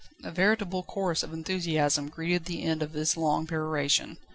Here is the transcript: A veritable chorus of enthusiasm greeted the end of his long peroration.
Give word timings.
A 0.23 0.31
veritable 0.31 0.81
chorus 0.81 1.21
of 1.21 1.31
enthusiasm 1.31 2.09
greeted 2.09 2.45
the 2.45 2.63
end 2.63 2.81
of 2.81 2.93
his 2.93 3.15
long 3.15 3.45
peroration. 3.45 4.17